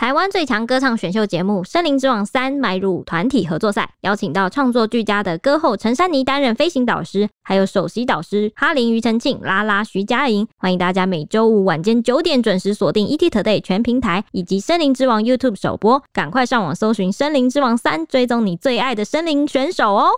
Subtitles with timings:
[0.00, 10.48] 台湾最强歌唱选秀节目《森林之王三》迈入团体合作赛，邀请到创作俱佳的歌后陈珊妮担任飞行导师，还有首席导师哈林、庾澄庆、拉拉、徐佳莹。
[10.56, 20.08] 欢迎大家每周五晚间九点准时锁定 ETtoday 全平台以及《森林之王》YouTube 首播，赶快上网搜寻《森林之王三》，追踪你最爱的森林选手哦！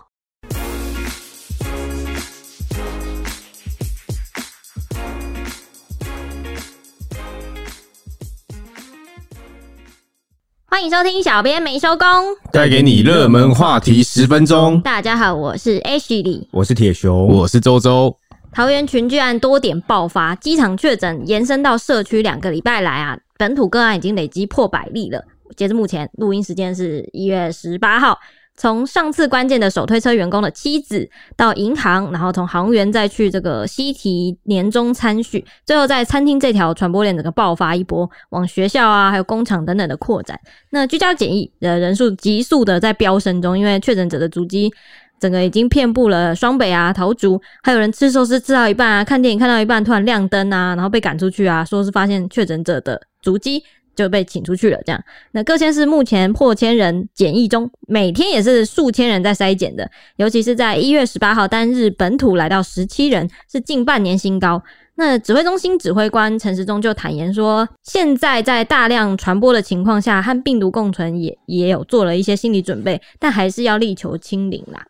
[10.72, 12.06] 欢迎收听，小编没收工，
[12.50, 14.80] 带给你热门话题十分钟。
[14.80, 18.16] 大家好，我是 Ashley，我是铁熊，我是周周。
[18.54, 25.22] 桃园群聚案多点爆发，机场确诊延伸到社区，两个礼拜来啊，本土个案已经累积破百例了。
[25.54, 28.18] 截至目前，录音时间是一月十八号。
[28.54, 40.38] 从上次关键的手推车员工的妻子到银行，然后从行员再去这个西提年终餐叙，最后在餐厅这条传播链整个爆发一波，往学校啊还有工厂等等的扩展。
[40.70, 44.70] 那居家检疫的人数急速的在飙升中，因为确诊者的足迹
[45.18, 53.64] 整个已经遍布了双北啊、桃竹，还有人吃寿司吃到一半啊，看电影看到一半突然亮灯啊，然后被赶出去啊，说是发现确诊者的足迹。
[53.94, 55.02] 就被请出去了，这样。
[55.32, 59.90] 那各县市目前破千人检疫中，每天也是数千人在筛检的。
[60.16, 64.62] 尤其是在一月十八号单日本土来到十七人，是近半年新高。
[64.94, 74.84] 那指挥中心指挥官陈时中就坦言说，现在在大量传播的情况下，和病毒共存也也有做了一些心理准备，但还是要力求清零啦。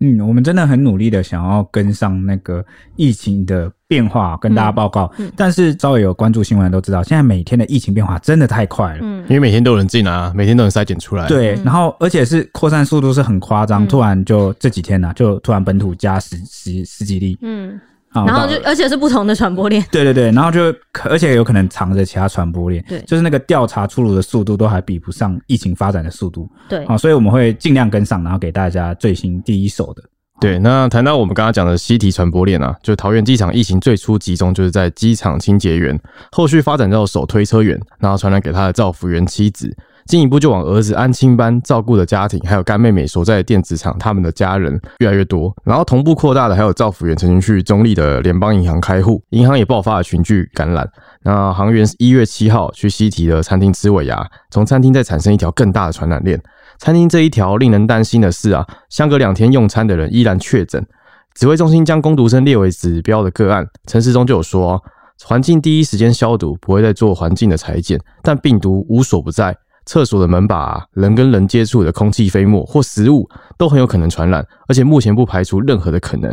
[0.00, 2.64] 嗯，我们真的很努力的想要跟上那个
[2.96, 5.12] 疫情的变化，跟大家报告。
[5.18, 9.00] 嗯嗯、但是稍微有关注新闻都知道，现在每天的疫情变化真的太快了。
[9.02, 11.26] 嗯，因为每天都有人进来啊，每天都能筛检出来。
[11.26, 17.36] 对，然后而且是扩散速度是很夸张，嗯、突然就这几天呢、啊，就突然本土加十十十几例。
[17.42, 17.80] 嗯。
[18.12, 19.84] 然后就，而且是不同的传播链。
[19.90, 22.84] 对对对，然后就，而且有可能藏着其他传播链。
[22.88, 26.50] 对，就是那个调查出炉的速度都还比不上疫情发展的速度。
[26.68, 30.02] 对，好，所以我们会尽量跟上，然后给大家最新第一手的。
[30.40, 35.98] 对，那谈到我们刚刚讲的西提传播链啊，就桃园机场疫情最初集中就是在机场清洁员，
[36.30, 39.76] 后续发展到手推车员，然后传染给他的造福员妻子。
[40.08, 50.88] 进一步就往儿子安亲班照顾的家庭，还有干妹妹所在的电子厂，他们的家人越来越多，然后同步扩大的还有照服员曾经去中立的联邦银行开户，银行也爆发了群聚感染。
[51.24, 56.40] 那航员一月七号去西提的餐厅吃尾牙，从餐厅再产生一条更大的传染链。
[56.78, 60.82] 餐厅这一条令人担心的是啊，相隔两天用餐的人依然确诊。
[61.34, 64.82] 指挥中心将工读生列为指标的个案，陈时中就有说，
[65.22, 69.54] 环境第一时间消毒，不会再做环境的裁剪，但病毒无所不在。
[69.88, 73.26] 厕所的门把、啊、人跟人接触的空气飞沫或食物
[73.56, 76.30] 都很有可能传染，而且目前不排除任何的可能。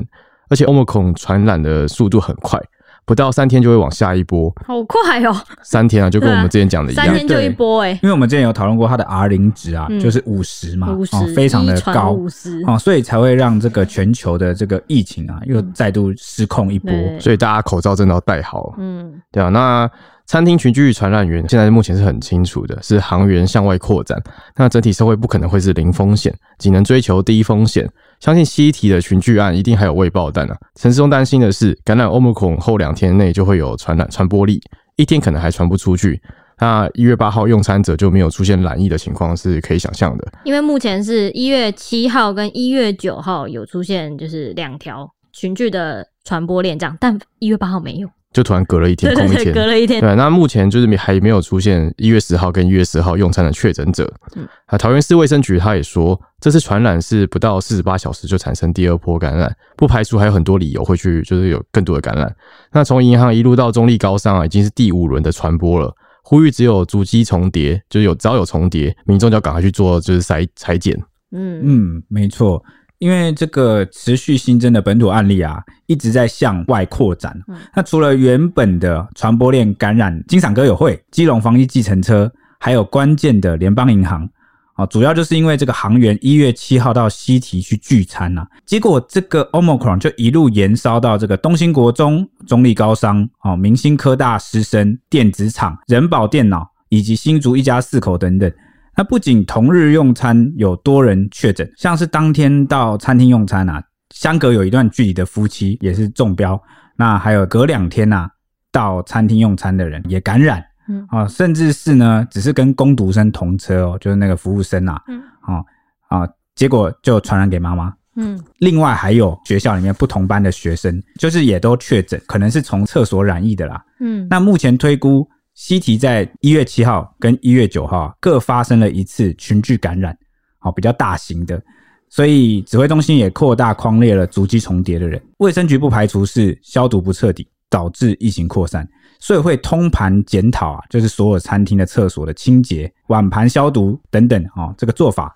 [0.49, 2.61] 而且 Omicron 传染的速度很快，
[3.05, 4.53] 不到三天就会往下一波。
[4.67, 5.35] 好快哦！
[5.63, 7.91] 三天啊，就跟我们之前讲的一样， 三天就一波哎。
[8.03, 16.91] 因为我们之前有讨论过它的 R 零值啊，嗯、就是五十嘛，五十、哦、非常的高，五十哦，所以才会让这个全球的这个疫情啊又再度失控一波。
[16.91, 18.75] 嗯、所以大家口罩真的要戴好。
[18.77, 19.89] 嗯，对啊，那。
[20.25, 24.21] 餐厅群聚传染源现在目前是很清楚的，是航员向外扩展。
[24.55, 27.87] 那整体社会不可能会是零风险，仅能追求低风险。
[28.19, 30.57] 相信西提的群聚案一定还有未爆弹啊！
[30.75, 34.59] 陈世忠担心的是，感染 Omicron 后两天内就会有传染传播力，
[34.95, 36.19] 一天可能还传不出去。
[36.57, 48.09] 那一月八号用餐者就没有出现染疫的情况是可以想象的，因为目前是一月七号跟一月九号有出现，就是两条群聚的传播链这样，但一月八号没有。
[48.35, 50.01] 就突然隔了一天，空一天，隔了一天。
[50.01, 54.13] 对，那目前就是还没有出现一月十号跟一月十号用餐的确诊者。
[54.35, 62.35] 嗯，啊，桃园市卫生局他也说，这次传染是不到四十八小时就产生第二波感染，不排除还有很多理由会去，就是有更多的感染。
[62.73, 65.95] 那从银行一路到中立高商啊，已经是第五轮的传播了。
[66.21, 70.93] 呼吁只有足迹重叠，就是有只要有重叠，民众就要赶快去做就是筛筛检。
[71.31, 72.61] 嗯嗯，没错。
[72.99, 77.37] 因为这个持续新增的本土案例啊，一直在向外扩展。
[77.75, 84.27] 那除了原本的传播链感染，金赏歌友会、基隆防疫计程车，还有关键的联邦银行
[84.75, 98.51] 啊，主要就是因为这个航员一月七号到西提去聚餐呐，结果这个 Omicron 就一路延烧到这个东兴国中、中立高商、哦明星科大师生、电子厂、人保电脑以及新竹一家四口等等。
[98.97, 106.61] 那不仅同日用餐有多人确诊，像是当天到餐厅用餐啊，相隔有一段距离的夫妻也是中标。
[106.95, 108.29] 那还有隔两天啊，
[108.71, 115.63] 到餐厅用餐的人也感染，嗯啊，甚至是呢，只是跟工读生同车哦，就是那个服务生啊，嗯啊
[116.07, 118.41] 啊，结果就传染给妈妈，嗯。
[118.59, 124.25] 另外还有学校里面不同班的学生，就是也都确诊，可能是从厕所染疫的啦，嗯。
[124.29, 125.29] 那目前推估。
[125.55, 130.15] 西堤在一月七号跟一月九号各发生了一次群聚感染，
[130.59, 131.61] 好，比较大型的，
[132.09, 135.21] 所以指挥中心也扩大框列了足迹重叠的人。
[135.37, 138.85] 卫生局不排除是消毒不彻底导致疫情扩散，
[139.19, 145.33] 所以会通盘检讨啊，就是所有餐厅的厕所的清洁、碗盘消毒等等啊，这个做法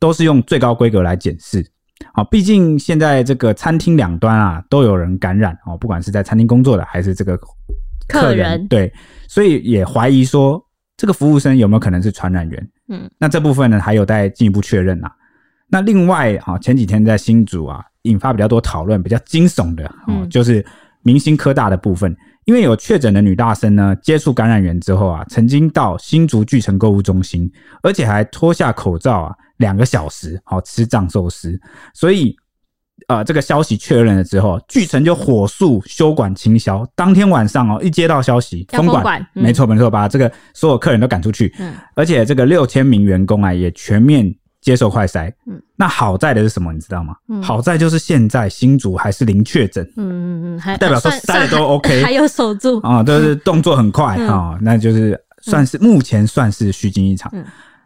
[0.00, 1.64] 都是用最高规格来检视。
[2.14, 7.38] 好，毕竟现在这个餐厅两端啊都有人感染哦，不管是在餐厅工作的还是这个
[8.12, 8.92] 客人，对，
[9.26, 10.62] 所以也怀疑说
[10.96, 12.68] 这个服务生有没有可能是传染源？
[12.88, 15.10] 嗯，那这部分呢还有待进一步确认啊。
[15.68, 20.64] 那另外啊，前几天在新竹啊引发比较多讨论，比较惊悚的哦，就是
[21.02, 22.14] 明星科大的部分，
[22.44, 27.50] 因为有确诊的女大生呢接触感染源之后啊，曾经到新竹巨城购物中心，
[27.82, 29.34] 而且还脱下口罩啊。
[29.58, 31.56] 两个小时，好吃藏寿司，
[31.94, 32.34] 所以，
[33.08, 36.86] 呃，这个消息确认了之后，巨城就火速休馆清消。
[36.94, 41.54] 当天晚上哦，一接到消息，封馆，没错没错，把这个所有客人都赶出去。
[41.58, 45.32] 嗯，而且这个六千名员工啊，也全面接受快筛。
[45.46, 46.72] 嗯，那好在的是什么？
[46.72, 47.14] 你知道吗？
[47.28, 49.84] 嗯，好在就是现在新竹还是零确诊。
[49.96, 57.30] 嗯嗯嗯，还代表说筛的都 OK， 还有守住啊，都、就是动作很快啊、嗯哦，那就是算是目前算是虚惊一场。
[57.34, 57.44] 嗯。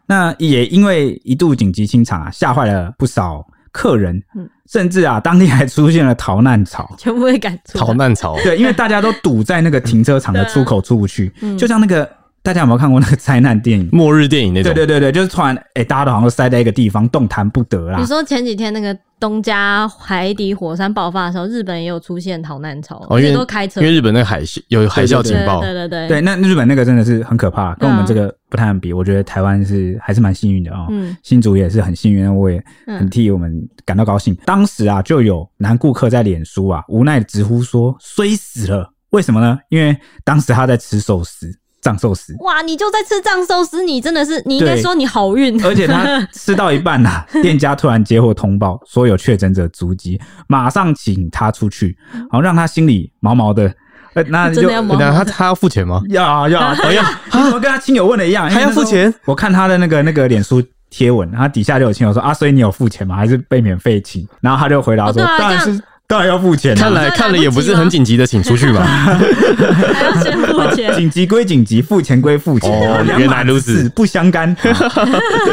[0.09, 3.45] 那也因为一度紧急清场啊，吓坏了不少
[3.77, 12.09] 客人，嗯，甚至啊，当地还出现了逃难潮， 全部会赶出逃难潮，对，因为大家都堵在那个停车场的出口出不去，嗯，就像那个。
[12.47, 14.73] 大家有没有看过那个灾难电影、末日电影那种？
[14.73, 17.99] 对对对对，就是突然，哎、欸，大家都好像都塞在一个地方，动弹不得啦。
[17.99, 28.93] 你说前几天那个东加海底火山爆发的时候，日本也有出现逃难潮，哦，因为都开车，因为日本那个海啸有海啸警报，对对对对，那日本那个真的是很可怕，跟我们这个不太能比。
[28.93, 33.53] 我觉得台湾是还是蛮幸运的啊，嗯，新竹也是很幸运，我也很替我们
[33.85, 34.33] 感到高兴。
[34.47, 39.59] 当时啊，就有男顾客在脸书啊无奈直呼说：“衰死了！”为什么呢？
[39.69, 41.53] 因为当时他在吃寿司。
[41.87, 42.63] 藏寿司哇！
[42.63, 45.65] 你就在吃藏寿司，你真的是你应该说你好运。
[45.65, 51.97] 而且他吃到一半呐、啊， 店家突然接获通报，说有确诊者足迹，马上请他出去，
[52.29, 53.73] 好让他心里毛毛的。
[54.15, 56.03] 呃，那 就毛毛他他要付钱吗？
[56.09, 56.93] 要要要！
[56.93, 57.03] 要
[57.33, 58.51] 你怎么跟他亲友问的一样？
[58.51, 59.13] 还要付钱？
[59.25, 60.61] 我看他的那个那个脸书
[60.91, 63.15] 贴文，他底下就有亲友说啊，所以你有付钱吗？
[63.15, 64.27] 还是被免费请？
[64.41, 65.81] 然后他就回答说，当然是。
[66.09, 68.85] 当然要付钱，看来看了也不是很紧急的，请出去吧。
[68.85, 72.71] 还要先付钱，紧急归紧急，付钱归付钱。
[72.71, 74.57] 哦，原来如此，不相干。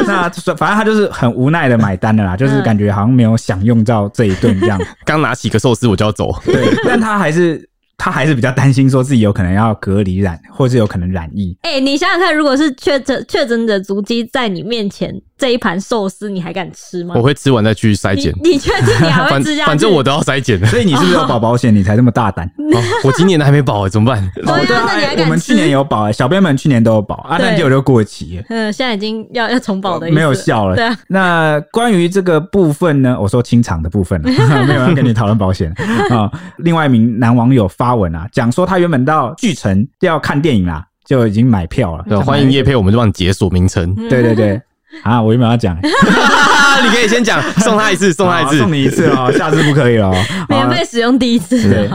[0.06, 4.80] 那反正他就是很无奈的买单了啦，就是感觉好像没有享用到这一顿这样。
[5.04, 7.68] 刚拿起个寿司我就要走，对，但他还是。
[7.96, 11.56] 他还是比较担心，说自己有可能要隔离染，或是有可能染疫。
[11.62, 17.14] 哎、欸，你想想看，如果是确诊确诊者足迹在你面前，这一盘寿司你还敢吃吗？
[17.18, 18.32] 我会吃完再去筛检。
[18.42, 19.66] 你确定你还会吃下去？
[19.66, 21.74] 反正我都要筛检，所以你是不是要保保险？
[21.74, 22.80] 你才这么大胆、 哦？
[23.04, 24.26] 我今年的还没保，怎么办？
[24.34, 25.22] 对啊，那你还敢吃？
[25.22, 28.44] 我们去年有保，小编们去年都有保，啊，但结果就过期了。
[28.48, 30.76] 嗯，现在已经要要重保的意思，没有效了。
[30.76, 30.98] 对啊。
[31.08, 33.14] 那关于这个部分呢？
[33.20, 34.32] 我说清场的部分 没
[34.74, 35.70] 有人跟你讨论保险
[36.08, 36.30] 啊。
[36.56, 38.64] 另外一名男网友发文啊，讲说。
[38.64, 42.04] 他原本到巨城要看电影啦，就已经买票了。
[42.08, 43.94] 对，欢迎业配，我们就帮你解锁名称。
[44.08, 44.60] 对对对，
[45.02, 50.10] 啊，我原本要讲， 你可以先讲，送他一次， 送他一次，送你一次哦，下次不可以了。
[50.48, 51.88] 免费使用第一次，对，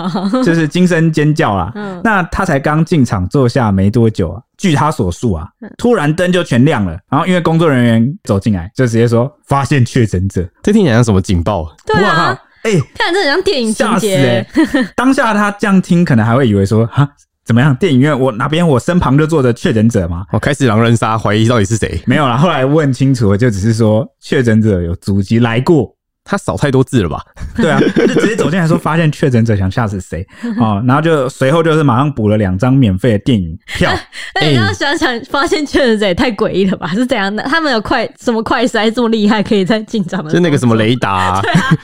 [0.43, 1.71] 就是惊声尖叫啦。
[2.03, 5.47] 那他才刚进场坐下没多久啊，据他所述啊，
[5.77, 10.47] 突然灯就全亮了，然后因为工作人员走进来，就直接说发现确诊者。
[10.61, 11.67] 这听起来像什么警报？
[11.85, 12.37] 对啊。
[12.61, 14.45] 哎，欸、看这很像电影情节、欸。
[14.93, 17.07] 当下他这样听，可能还会以为说，哈，
[17.49, 17.75] 怎么样？
[17.77, 20.23] 电影院我哪边我身旁就坐着确诊者吗？
[20.31, 21.99] 我开始狼人杀，怀疑到底是谁？
[22.05, 25.91] 没有啦，后来问清楚了，就只是说确诊者有足迹来过。
[26.29, 27.23] 他扫太多字了吧？
[27.57, 30.25] 对啊，就直接走进来说发现确诊者，想吓死谁
[30.61, 30.79] 啊？
[30.85, 33.91] 然后就随后就是马上补了两张免费的电影票。
[34.39, 36.87] 哎，你要想想，发现确诊者也太诡异了吧？
[36.93, 37.41] 是怎样的？
[37.43, 40.29] 他们有快什么快筛这么厉害，可以在进展吗？
[40.29, 41.41] 就那个什么雷达？
[41.41, 41.77] 对啊，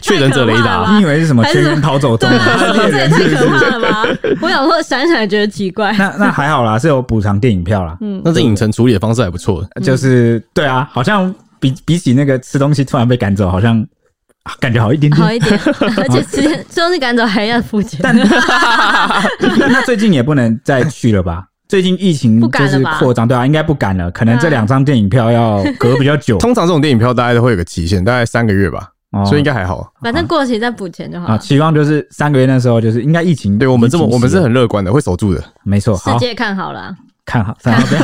[0.00, 0.94] 确诊者雷达？
[0.96, 2.30] 你以为是什么全员逃走中？
[2.30, 4.06] 这也太可怕了吧？
[4.40, 5.92] 我想说，想想也觉得奇怪。
[5.98, 7.96] 那那还好啦，是有补偿电影票啦。
[8.00, 9.66] 嗯，那这影城处理的方式还不错。
[9.82, 11.34] 就是对啊，好像。
[11.60, 13.86] 比比起那个吃东西突然被赶走，好像
[14.58, 15.60] 感觉好一点点，好一点，
[15.98, 18.00] 而且吃吃东西赶走还要付钱。
[18.02, 18.16] 但
[19.72, 21.44] 他最近也不能再去了吧？
[21.68, 24.10] 最近疫情就是扩张，对啊，应该不敢了。
[24.10, 26.36] 可能这两张电影票要隔比较久。
[26.40, 28.88] 通常这种电影票大概都会有个期限，大概三个月吧，
[29.24, 29.92] 所以应该还好。
[30.00, 31.34] 反正过期再补钱就好了。
[31.34, 35.44] 啊，期望就是三个月那时候就是应该疫情，对我们这么我们是很乐观的，会守住的。
[35.62, 36.92] 没错，世界看好了。
[37.30, 38.00] 看好，看好，不要。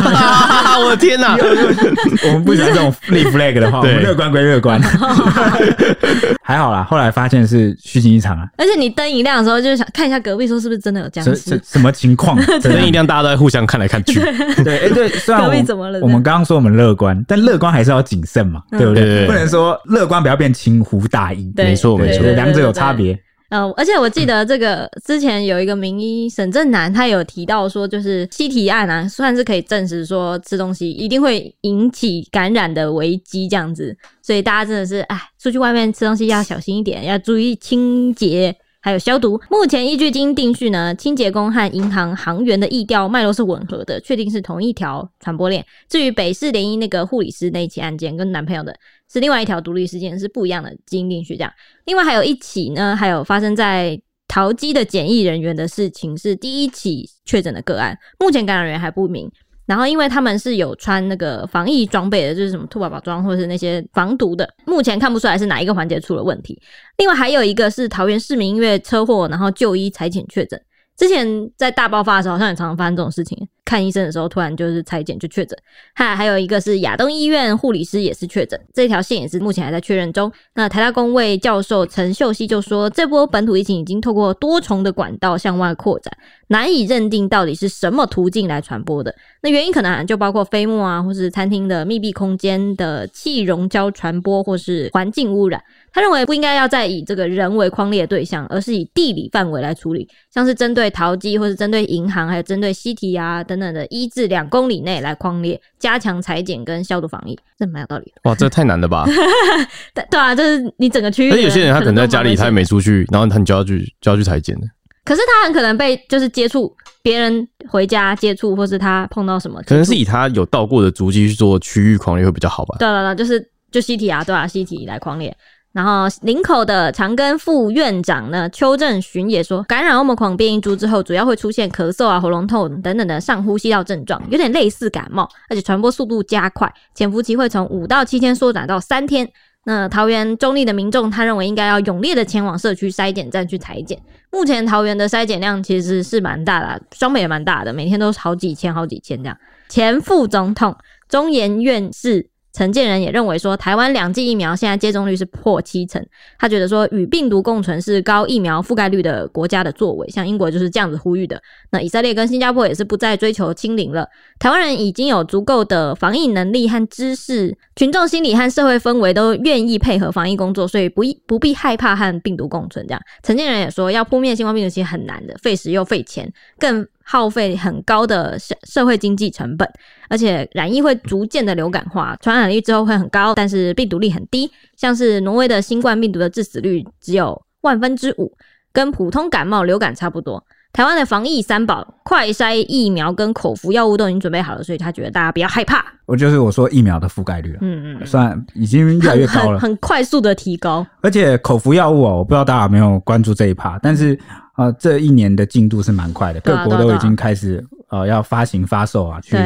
[0.86, 1.34] 我的天哪！
[2.28, 4.80] 我们不喜欢这种立 flag 的话，我们乐观归乐观，
[6.44, 6.86] 还好啦。
[6.88, 8.46] 后来发现是虚惊一场啊！
[8.56, 11.34] 而且你灯一亮的时候，就是想看一下隔壁，说是不是真的有僵尸？
[11.34, 12.38] 什什么情况？
[12.62, 14.20] 灯一亮，大家都在互相看来看去。
[14.62, 15.98] 对，哎，对，虽然我隔壁怎么了？
[16.02, 19.26] 我们刚刚说我们乐观，但乐观还是要谨慎嘛，对不对？
[19.26, 21.52] 不能说乐观不要变轻忽大意。
[21.56, 23.18] 没错，没错，两者有差别。
[23.48, 38.56] 呃，而且我记得这个之前有一个名医沈正南，他有提到说，就是西提案啊，算是可以证实说吃东西一定会引起感染的危机这样子，所以大家真的是，哎，出去外面吃东西要小心一点，要注意清洁。
[38.86, 39.36] 还有消毒。
[39.50, 45.66] 目前依据经定序呢，清洁工和银行行员的疫调脉络是吻合的，确定是同一条传播链。
[45.88, 48.72] 至于北市联姻那个护理师那一起案件，跟男朋友的
[49.12, 51.36] 是另外一条独立事件，是不一样的基因定序。
[51.36, 51.52] 这样，
[51.86, 59.28] 另外还有一起呢，还有发生在桃机的检疫人员的事情，是第一起确诊的个案，目前感染源还不明。
[59.66, 66.56] 然后，因为他们是有穿那个防疫装备的，就是什么兔宝宝装或者是那些防毒的，目前看不出来是哪一个环节出了问题。
[66.98, 70.60] 另外还有一个是桃园市民因为车祸，然后就医才检确诊。
[70.96, 73.36] 之前在大爆发的时候，好像也常常发生这种事情。
[73.66, 75.58] 看医生的时候，突然就是采检就确诊。
[75.92, 80.32] 还还有一个是亚东医院护理师也是确诊，这条线也是目前还在确认中。
[80.54, 86.16] 那台大公卫教授陈秀熙就说，这波本土疫情已经透过多重的管道向外扩展，
[86.48, 89.14] 难以认定到底是什么途径来传播的。
[89.42, 95.60] 那原因可能就包括飞沫啊，或是餐厅的密闭空间的气溶胶传播，或是环境污染。
[95.92, 108.20] 他认为不应该要再以这个人为框列对象，而是以地理范围来处理，像是针对桃机，或是针对银行，还有针对西提啊等等的一至两公里内来匡列，加强裁剪跟消毒防疫，这蛮有道理的。
[108.24, 109.04] 哇，这太难了吧？
[109.94, 111.30] 对对啊，就是你整个区域。
[111.30, 114.66] 那有些人他可能在家里，他也没出去，然后他就要去就要去裁剪的。
[115.04, 122.76] 可是他很可能被就是接触别人回家接触，或是他碰到什么，可能是以他有到过的足迹去做区域匡列会比较好吧？
[122.78, 125.36] 对了，就是就西堤啊，对啊，西堤来匡列。
[125.76, 139.28] 然后林口的长庚副院长呢，邱正寻也说，感染欧盟狂变异株之后，主要会出现咳嗽啊、喉咙痛等等的上呼吸道症状，有点类似感冒，而且传播速度加快，潜伏期会从五到七天缩短到三天。
[139.64, 144.00] 那桃园中立的民众，他认为应该要踊跃的前往社区筛检站去采检。
[144.32, 149.36] 目前桃园的筛检量其实是蛮大的，双北也蛮大的，每天都好几千、好几千这样。
[149.68, 150.74] 前副总统
[151.06, 152.30] 中研院士。
[152.56, 156.02] 陈建仁也认为说，台湾两剂疫苗现在接种率是破七成。
[156.38, 161.38] 他觉得说，与病毒共存是高疫苗覆盖率的国家的作为，像英国就是这样子呼吁的。
[161.70, 164.08] 那以色列跟新加坡也是不再追求清零了。
[164.38, 172.86] 台湾人已经有足够的防疫能力和知识，群众心理和社会氛围都愿意配合防疫工作，所以不不必害怕和病毒共存。
[172.86, 176.86] 这样，陈建仁也说，要扑灭新冠病毒其实很难的，费时又费钱，更。
[177.08, 179.68] 耗费很高的社社会经济成本，
[180.08, 184.50] 而且染疫会逐渐的流感化，传染率之后会很高，但是病毒力很低。
[184.76, 188.32] 像是挪威的新冠病毒的致死率只有万分之五，
[188.72, 190.44] 跟普通感冒、流感差不多。
[190.72, 195.84] 台湾的防疫三宝，快筛、疫苗跟口服药物都已经准备好了，所以他觉得大家不要害怕。
[196.06, 200.84] 我就是我说疫苗的覆盖率，嗯嗯，算已经越来越高了，很，很快速的提高。
[201.02, 204.18] 而且口服药物哦，我不知道大家有没有关注这一趴，但是。
[204.56, 209.36] 啊，这一年的进度是蛮快的，各国都已经开始呃要发行发售啊，去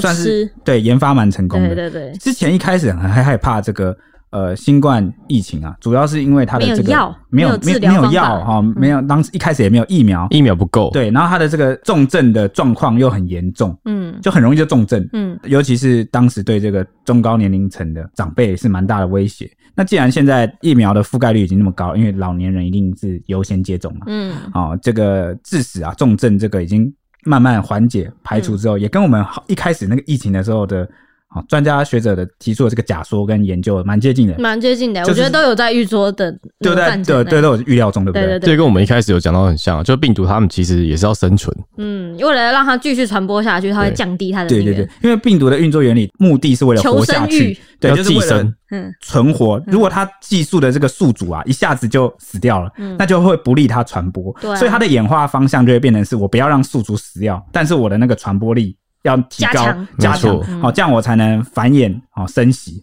[0.00, 1.74] 算是对研发蛮成功的。
[1.74, 3.96] 对对对，之前一开始很害怕这个
[4.30, 10.90] 呃新冠疫情啊，主要是因为它的这个没有没有没有药哈，没有当时一开始也没有疫苗，疫苗不够。
[10.90, 19.50] 对，然后它的这个重症的状况又很严重，嗯，就很容易就重症，嗯，尤其是当时对这个中高年龄层的长辈是蛮大的威胁。
[19.74, 26.92] 那既然现在疫苗的覆盖率已经那么高，因为老年人一定是优先接种嘛，嗯，哦，这个致死啊、重症这个已经
[27.24, 30.88] 慢慢缓解排除之后，嗯、也跟我们一开始那个疫情的时候的。
[31.30, 35.04] 好，专家学者的提出的这个假说跟研究蛮接近的，蛮接近的。
[35.04, 37.04] 就是、我觉得都有在预说的，对不对？
[37.04, 38.22] 对对，都有预料中，对不对？
[38.22, 41.54] 对对对，这跟我们一开始有讲到很像，就病毒它们其实也是要生存。
[41.76, 49.62] 嗯，为了让它继续传播下去，它会降低它的对对对，因为病毒的运作原理目的是为了活下去，对，就是为了嗯存活。
[49.66, 54.34] 如果它寄宿的这个宿主啊一下子就死掉了，嗯、那就会不利它传播。
[54.40, 58.74] 对、啊，所以它的演化方向就会变成是我不要让宿主死掉，但是我的那个传播力。
[59.02, 59.52] 要提高
[59.98, 62.82] 加强，好，这样我才能繁衍，好生息。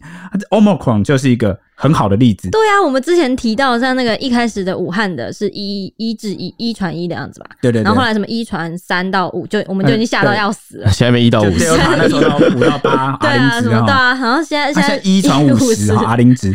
[0.50, 2.50] Omicron 就是一个很好的例子。
[2.50, 7.46] 对啊，我们之前提到像那个一开始的武汉的是一一至一一传一的样子吧？
[7.60, 7.82] 对对。
[7.82, 10.90] 然后后来什么一传三到五，就我们就已经吓到要死了。
[10.90, 16.54] 现在没一到五十，那时候到五到八， 对啊，什么对啊，然后现在现在一传五十， 阿林值。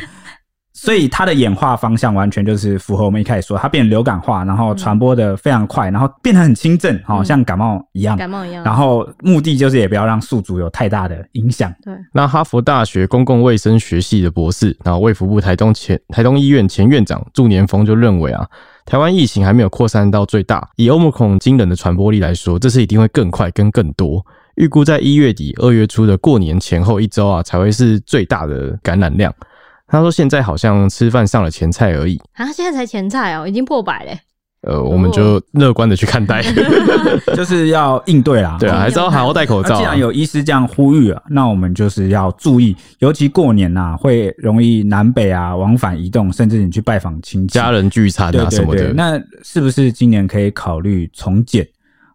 [0.83, 8.63] 所以它的演化方向完全就是符合我们一开始说，它变流感化，然后传播的非常快，然后变得很轻症，好、嗯、像感冒一样，感冒一样。
[8.63, 11.71] 然后目的就是也不要让宿主有太大的影响。
[11.83, 11.93] 对。
[12.11, 18.43] 那哈佛大学公共卫生学系的博士，然后卫福部台东前台东医院前院长祝年峰就认为啊，
[18.83, 24.25] 台湾疫情还没有扩散到最大，以欧姆孔惊人的传播力来说，这次一定会更快跟更多。
[24.55, 29.31] 预估在一月底、二月初的过年前后一周啊，才会是最大的感染量。
[29.91, 34.17] 他说：“现在好像吃饭上了前菜而已啊，现在才前菜哦，已经破百嘞。”
[34.61, 36.39] 呃，我们就乐观的去看待，
[37.35, 38.57] 就是要应对啦。
[38.59, 39.77] 对啊，还是要好好戴口罩啊。
[39.79, 48.93] 既然有医师这样呼吁啊，那我们就是要注意，尤其过年呐，会容易南北啊往返移动，甚至你去拜访亲戚、家人聚餐啊什么的。
[48.93, 51.67] 那是不是今年可以考虑从简？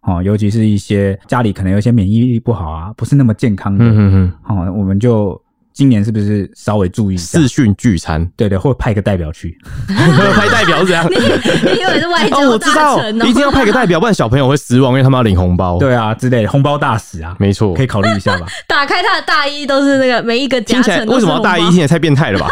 [0.03, 5.39] 哦，尤其是一些家里可能有些免疫力不好啊，不是那么健康的，嗯嗯嗯，哦，我们就。
[5.77, 8.27] 今年是不是稍微注意一下视讯聚餐？
[8.35, 9.55] 对对，或派个代表去，
[9.87, 11.05] 派代表是怎样？
[11.13, 12.49] 你以为是外交、哦？
[12.49, 15.77] 我知道，一定要派个代表，不然小朋友会失望，因为他们要领红包。
[15.77, 18.47] 对啊，之类的红包大使啊，没错，可以考虑一下吧。
[18.67, 21.61] 打开他的大衣都是那个每一个夹层，为什么要大衣？
[21.65, 22.47] 听起来太变态了吧？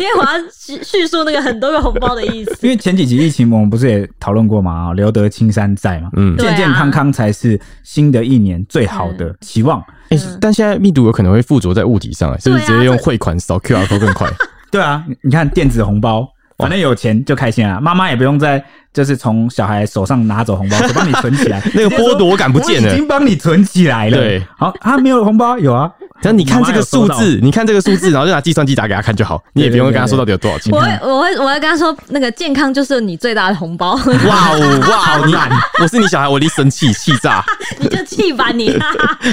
[0.00, 2.58] 为我要叙叙述那个很多个红包的意思。
[2.62, 4.92] 因为前几集疫情我们不是也讨论过嘛？
[4.94, 9.80] 留得青山在嘛，嗯，健健康康才是新的一年最好的期望。
[10.10, 14.28] 哎、欸，但现在密度有可能会附着在物体上，欸，是不是直接用汇款扫 QR code 更快？
[14.70, 18.62] 对啊，你看电子红包，反正有钱就开心啊，妈妈也不用再。
[18.90, 22.90] 就是从小孩手上拿走红包， 我帮你存起来，那个剥夺感不见了。
[22.90, 24.16] 已经帮你存起来了。
[24.16, 25.88] 对，好啊，没有红包有啊。
[26.20, 29.40] 只要你看这个数字，你看这个数字，然后就拿计算机打给他看就好。
[29.52, 30.74] 你也不用跟他说到底有多少钱。
[30.74, 33.92] 我会，我会，我会跟他说，那个健康就是你最大的红包。
[33.94, 35.48] 哇哦， 哇，好难。
[35.80, 37.44] 我是你小孩，我一定生气，气炸。
[37.78, 38.76] 你就气吧你。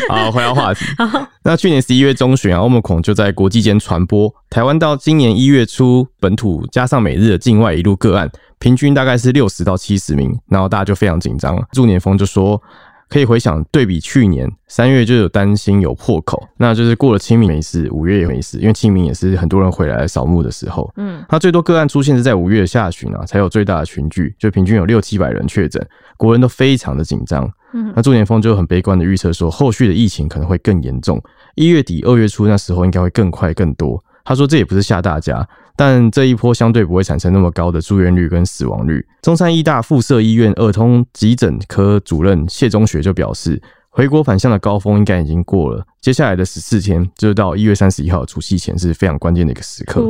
[0.09, 0.85] 好，回到话题。
[1.43, 4.31] 那去年十一月中旬啊，Omicron 就在国际间传播。
[4.49, 8.29] 台湾到今年一月初，本土加上每日的境外一路个案。
[8.59, 11.63] 平均大概是六十到七十名，然后大家就非常紧张了。
[11.71, 12.61] 祝年峰就说，
[13.07, 20.91] 可以回想对比去年三月就有担心有破口，那就是过了清明没事，五月也没事，因为清明也是很多人回来扫墓的时候。
[20.97, 25.85] 嗯，他最多个案出现是在五月下旬啊，才有最大的群聚，就平均有六七百人确诊，
[26.17, 27.49] 国人都非常的紧张。
[27.73, 31.21] 嗯，那祝年峰就很悲观的预测说，后续的疫情可能会更严重，
[31.55, 34.03] 一月底二月初那时候应该会更快更多。
[34.25, 35.47] 他说这也不是吓大家。
[35.77, 39.05] 但这一波相对不会产生那么高的住院率跟死亡率。
[39.21, 50.01] 中山医大附设医院儿童急诊科主任谢中学就表示，回国返乡的高峰应该已经过了，接下来的十四天，就是到一月三十一号除夕前是非常关键的一个时刻。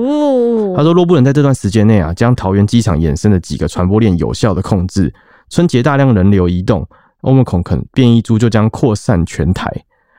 [0.75, 5.11] 他说，若不能在这段时间内啊，将桃园机场衍生的几个传播链有效的控制，
[5.49, 6.87] 春节大量人流移动
[7.21, 9.71] ，Omicron 可能变异株就将扩散全台，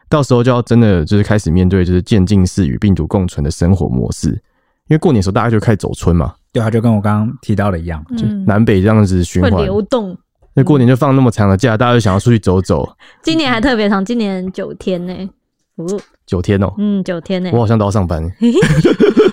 [0.09, 4.29] 到时候就要真的就是开始面对就是渐进式与病毒共存的生活模式。
[4.89, 10.17] 因为过年的时候，大家就开始走村嘛，对啊，就跟我刚刚提到的一样，嗯、就南北这样子循环流动。
[10.55, 12.89] 那过年就放那么长的假，大家就想要出去走走。
[13.23, 15.13] 今年还特别长，今年九天呢，
[15.75, 15.85] 哦，
[16.25, 18.23] 九天哦，嗯，九天呢，我好像都要上班。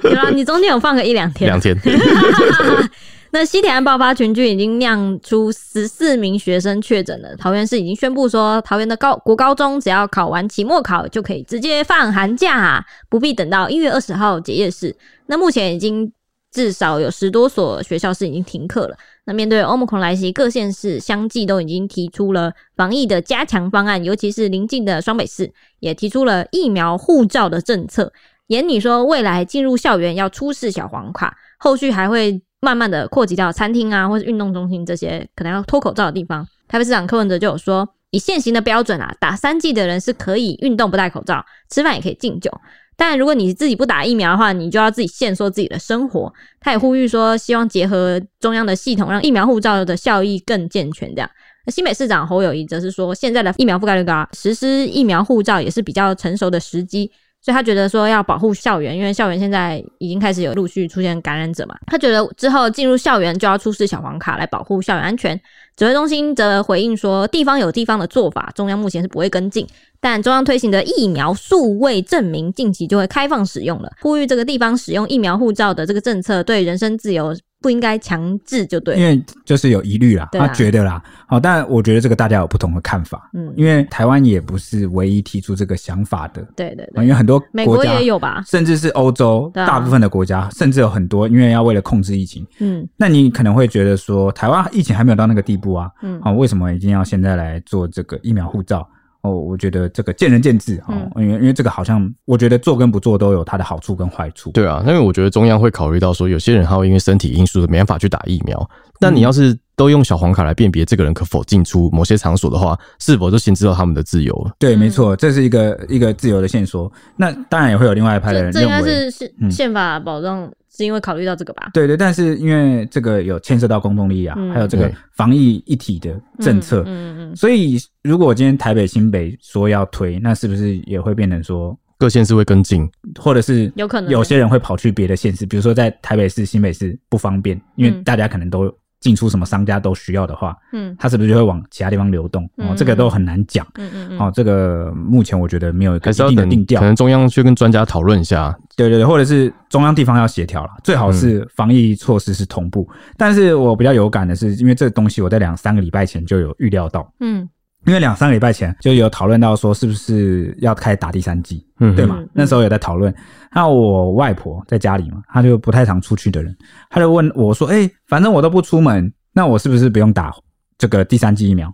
[0.03, 1.77] 有啊，你中间有放个一两天，两天。
[3.35, 7.35] 那西铁案爆发群聚已经酿出十四名学生确诊了。
[7.35, 14.95] 桃园市已经宣布说，桃园的高国高中只要考完期末考，就可以直接放寒假，不必等到一月二十号结业式。
[15.25, 16.13] 那目前已经
[16.51, 18.95] 至少有十多所学校是已经停课了。
[19.25, 28.13] 那面对 Omicron 来袭，各县市相继都已经提出了防疫的加强方案，尤其是邻近的双北市也提出了疫苗护照的政策。
[28.45, 32.39] 严女说，未来进入校园要出示小黄卡，后续还会。
[32.63, 36.47] 慢慢的扩及到餐厅啊，或是运动中心这些可能要脱口罩的地方。
[36.69, 42.49] 台北市长柯文哲就有说，以现行的标准啊，打三剂的人是可以运动不戴口罩，吃饭也可以敬酒。
[42.95, 46.31] 但如果你自己不打疫苗的话，你就要自己限缩自己的生活。
[46.61, 51.13] 他也呼吁说，希望结合中央的系统，让疫苗护照的效益更健全。
[51.13, 51.29] 这样，
[51.65, 57.11] 那新北市长侯友宜则是说，现在的疫苗覆盖率高，实施疫苗护照也是比较成熟的时机。
[57.43, 61.75] 所以他觉得说要保护校园，因为校园现在已经开始有陆续出现感染者嘛。
[61.87, 65.37] 他觉得之后进入校园就要出示小黄卡来保护校园安全。
[65.75, 69.67] 指挥中心则回应说，地方有地方的做法，中央目前是不会跟进。
[69.99, 77.35] 但中央推行的疫苗数位证明近期就会开放使用了，呼吁这个地方使用疫苗护照的这个政策对人身自由。
[77.63, 98.85] 不应该强制就对，因为就是有疑虑啦，他觉得啦，好，但我觉得这个大家有不同的看法，嗯，因为台湾也不是唯一提出这个想法的，对对对，因为很多美国也有吧，甚至是欧洲大部分的国家，甚至有很多，因为要为了控制疫情，嗯，那你可能会觉得说，台湾疫情还没有到那个地步啊，嗯，好，为什么一定要现在来做这个疫苗护照？
[99.23, 104.51] 哦，我觉得这个见仁见智哦，因为因为这个好像我觉得做跟不做都有它的好处跟坏处。
[104.51, 114.51] 对啊，因为我觉得中央会考虑到说，有些人他会因为身体因素没办法去打疫苗，但你要是都用小黄卡来辨别这个人可否进出某些场所的话，是否就限制到他们的自由了？
[114.59, 116.91] 对，没错，这是一个一个自由的线索。
[117.15, 120.51] 那当然也会有另外一派的人认为，这应该是宪宪法保障。
[120.75, 121.69] 是因为考虑到这个吧？
[121.73, 134.09] 对对，但是因为这个有牵涉到公众利益啊，嗯、还有这个防疫一体的政策，嗯嗯，嗯，所以如果我今天台北、新北说要推，那是不是也会变成说各县市会跟进，或者是有可能。
[134.09, 138.73] 有些人会跑去别的县市，比如说在台北市、新北市不方便，因为大家可能都。
[139.03, 142.49] 进出什么商家都需要的话，嗯，它是不是就会往其他地方流动？
[142.77, 143.67] 这个都很难讲。
[143.75, 144.17] 嗯嗯嗯。
[144.17, 148.57] 哦，这个目前我觉得没有一个一定的定调，可能中央去跟专家讨论一下。
[148.77, 152.87] 对对对，或者是中央地方要协调了，最好是防疫措施是同步。
[152.93, 157.49] 嗯、但是我比较有感的是，因为这个东西我在两三个礼拜前就有预料到，嗯。
[157.85, 162.23] 因为两三个礼拜前就有讨论到说是不是要开始打第三剂，嗯，对嘛？
[162.33, 163.13] 那时候有在讨论。
[163.53, 166.55] 那我外婆在家里嘛，她就不太常出去的人，
[166.89, 170.33] 她就问我说：“哎，反正我都不出门，那我是不是不用打
[170.77, 171.71] 这个第三剂疫苗？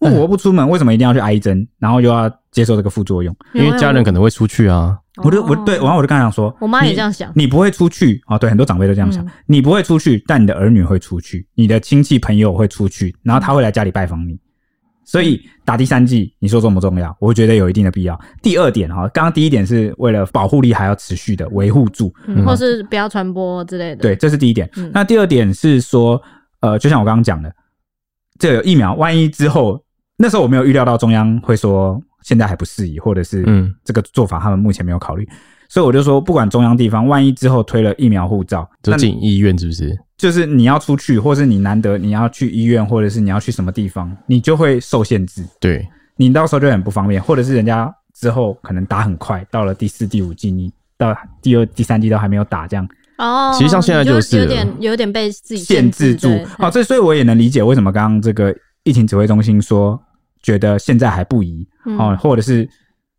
[0.00, 3.34] 问我不出门，为什么一定要去挨一针，然后又要接受这个副作用？
[3.54, 8.36] 因为家人可能会出去啊。”我就我对，然后我就跟他讲说：“我妈也这样想，你不会出去啊？
[8.36, 14.38] 对，很多长辈都这样想，你不会出去，但你的儿女会出去，你的亲戚朋友会出去，然后他会来家里拜访你。”
[15.06, 17.16] 所以打第三剂，你说重不重要？
[17.20, 18.20] 我觉得有一定的必要。
[18.42, 24.02] 第二点哈，刚刚第一点是为了保护力还要持续的维护住，嗯，或是不要传播之类的。
[24.02, 24.68] 对，这是第一点。
[24.76, 26.20] 嗯，那第二点是说，
[26.58, 27.54] 呃，就像我刚刚讲的，
[28.36, 29.80] 这个疫苗万一之后，
[30.16, 35.26] 那时候我没有预料到中央会说现在还不适宜，或者是嗯，这个做法他们目前没有考虑。
[35.68, 39.98] 所以我就说，不管中央地方，万一之后推了疫苗护照，就进医院是不是？
[40.16, 45.44] 就是你要出去，或是你难得你要去医院，或者是你要去什么地方，你就会受限制。
[45.60, 52.88] 对，你到时候就很不方便，或者是人家之后可能打很快，到了第四、第五季，你到第二、第三季都还没有打，这样。
[53.18, 56.30] 哦，其实像现在就是有点有点被自己限制住。
[56.58, 60.00] 好，这所以我也能理解为什么刚刚这个疫情指挥中心说
[60.42, 62.66] 觉得现在还不宜哦，嗯、或者是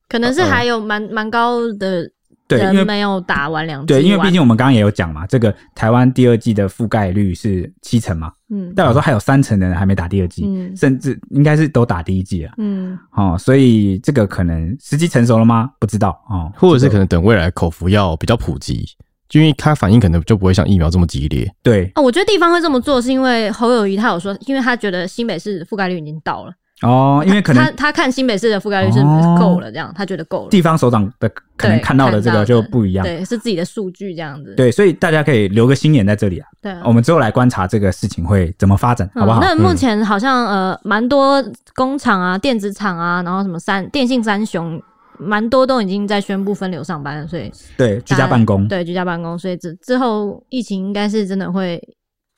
[0.09, 2.09] 可能是还有蛮蛮、呃、高的。
[2.47, 3.87] 对，因为没有打完两剂。
[3.87, 15.69] 对，因为毕竟我们刚刚也有讲嘛，这个台湾第二季的覆盖率是七成嘛，嗯，代表说还有三成的人还没打第二季，嗯，甚至应该是都打第一季了，嗯，哦，所以这个可能时机成熟了吗？
[15.79, 18.85] 不知道哦，或者是可能等未来口服药比较普及，
[19.27, 21.51] 就因为它反应可能就不会像疫苗这么激烈。
[21.61, 26.53] 对，哦，我觉得地方会这么做是因为侯友谊他有说，因为他觉得新北市覆盖率已经到了。
[26.83, 28.99] 哦，因为可能他他看新北市的覆盖率是
[29.39, 30.49] 够了，这样他觉得够了。
[30.49, 34.53] 地方首长的可能看到的这个就不一样，对，是自己的数据这样子。
[34.53, 36.47] 对，所以大家可以留个心眼在这里啊。
[36.61, 39.41] 对，我们之后来观察这个事情会怎么发展，好不好？
[39.41, 44.79] 那目前好像呃，蛮多工厂啊、电子厂啊，然后什么三电信三雄，
[45.17, 51.81] 蛮多都已经在宣布分流上班了，所以对居家办公，对居家办公，所以之之后疫情应该是真的会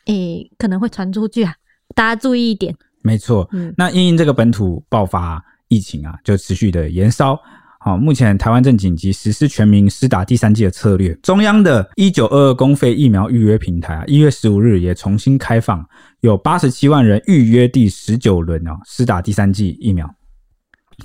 [0.06, 1.54] 诶，可能会传出去啊，
[1.94, 2.74] 大家注意一点。
[3.02, 7.40] 没错，嗯，那因应这个本土爆发疫情啊，就持续的延烧。
[7.82, 11.14] 好，目前台湾正紧急实施全民施打第三剂的策略。
[11.24, 15.88] 中央的一九二二公费疫苗预约平台啊，一月十五日也重新开放，
[16.20, 20.14] 有八十七万人预约第十九轮哦，施打第三剂疫苗。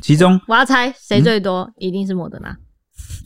[0.02, 2.48] 其中，我要猜谁最多，嗯、一定是莫德纳。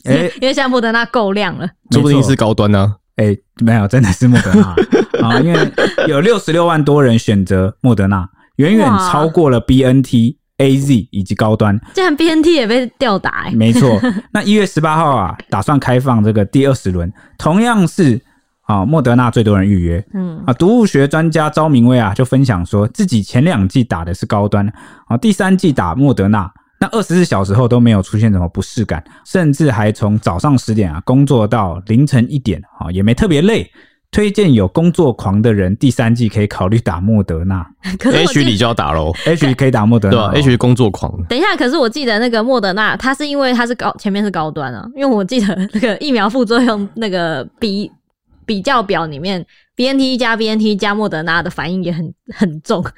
[0.04, 2.96] 哎、欸，因为现在莫德纳够量了，说不定是高端呢、啊。
[3.16, 4.76] 哎、欸，没有，真的是莫德纳
[5.22, 5.72] 啊， 因为
[6.06, 8.28] 有六十六万多人选择莫德纳。
[8.58, 13.50] 远远超过了 BNT、AZ 以及高端，竟然 BNT 也被吊打哎！
[13.52, 14.00] 没错，
[14.32, 18.20] 那一月十八号啊，打算开放这个第二十轮，同样是
[18.66, 20.04] 啊，莫德纳最多人预约。
[20.12, 24.66] 嗯啊，毒物学专家招明威啊就分享说自己前两季打的是高端
[25.06, 33.70] 啊，第三季打莫德纳，那二十四小时后都没有出现什么不适感，甚至还从早上十点啊工作到凌晨一点啊，也没特别累。
[34.10, 37.66] 推荐有工作狂的人，第三季可以考虑打莫德纳。
[38.00, 41.12] H 你就要打喽，H 可以打莫德纳，对吧？H 工作狂。
[41.28, 47.90] 等一下，可是我记得那个莫德纳，它是因为它是高前面是高端啊，因为我记得那个疫苗副作用那个比
[48.46, 49.44] 比较表里面
[49.78, 52.84] ，BNT 加 BNT 加莫德纳的反应也很很重。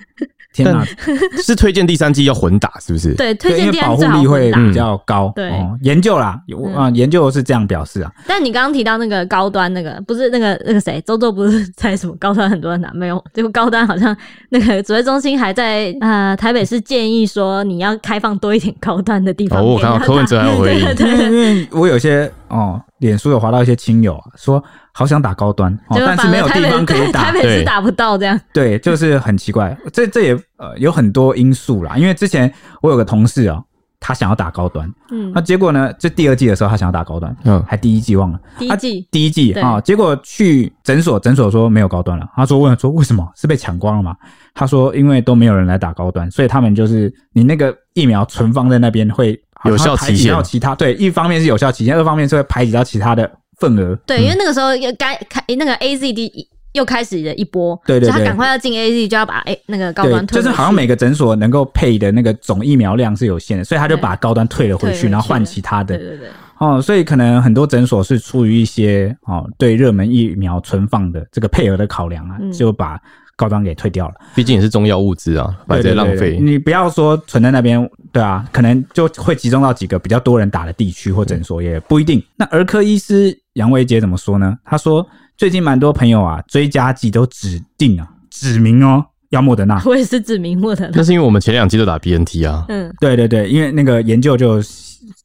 [0.53, 0.85] 天哪，
[1.41, 3.15] 是推荐第三季要混打，是不是？
[3.15, 5.29] 对，推荐第三剂保护力会比较高。
[5.29, 8.13] 嗯、对、哦，研究啦，有啊、嗯，研究是这样表示啊。
[8.27, 13.25] 但你刚刚提到那个高端，那个不是那个那个谁，周周不是在什么高端很多人打没有？
[13.33, 14.15] 结果高端好像
[14.49, 19.63] 那个指挥中心还在呃台北市建议说你要开放多一点高端的地方。
[19.63, 24.63] 哦，我看到柯文哲还有回应，对对对对，因为我有些哦，脸书有划到一些亲友啊说。
[24.93, 28.39] 好想打高端，哦，但是没有地方可以打，台北是打不到这样。
[28.53, 31.97] 对，就是很奇怪，这这也呃有很多因素啦。
[31.97, 33.63] 因为之前我有个同事啊，
[34.01, 44.17] 他想要打高端，嗯那、，结果呢，这第二季的时候他想要打高端，嗯还第一季忘了，第一季啊第一季对啊、结果去诊所，诊所说没有高端了，他说问说为什么是被抢光了吗？
[44.53, 50.33] 他说因为都没有人来打高端，所以他们就是你那个疫苗存放在那边会有效期限。
[50.33, 65.99] 到其他对，一方面是有效期限，二方面是会排挤到其他的份额，对，因为那个时候又该开那个 A Z D 又开始了一波，对对对所以他赶快要进 A Z 就要把 A 那个高端就是好像每个诊所能够配的那个总疫苗量是有限的，所以他就把高端退了回去，退回去然后换其他的。
[65.99, 66.07] 对。
[66.07, 72.53] 对对，哦，所以可能很多诊所是出于一些哦对热门疫苗存放的这个配额的考量啊，嗯。
[72.53, 72.97] 就把
[73.41, 74.15] 高端给退掉了。
[74.35, 76.39] 毕竟也是中药物资啊，白在浪费。
[76.39, 82.23] 你不要说存在那边，对啊，可能就会集中到几个比较多人打的地区或诊所，也不一定。
[82.37, 84.59] 那儿科医师杨维杰怎么说呢？
[84.63, 85.07] 他说
[85.39, 89.81] 最近蛮多朋友啊追加剂都指定啊指明哦要莫德纳。
[89.87, 94.61] 我也是指明莫德纳那，是因为我们前两季都打 BNT 啊，嗯，对对对，因为那个研究就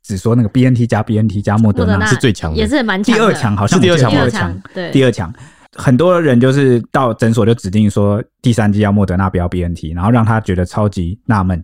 [0.02, 5.34] 只说那个 BNT 加 BNT 加莫德纳莫德纳是最强的也是蛮强的第二强，好像第二强第二强，对第二强。
[5.76, 11.64] 很多人就是到诊所就指定说第三剂要莫德纳，不要 BNT，然后让他觉得超级纳闷。